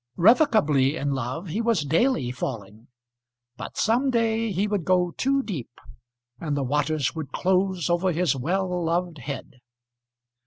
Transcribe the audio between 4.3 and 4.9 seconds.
he would